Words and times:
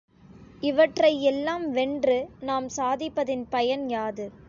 இவற்றை 0.63 1.23
எல்லாம் 1.23 1.71
வென்று 1.71 2.17
நாம் 2.41 2.69
சாதிப்பதன் 2.69 3.45
பயன் 3.49 3.89
யாது? 3.89 4.31